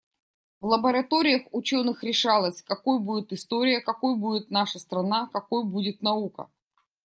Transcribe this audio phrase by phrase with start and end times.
[0.61, 6.49] В лабораториях ученых решалось, какой будет история, какой будет наша страна, какой будет наука.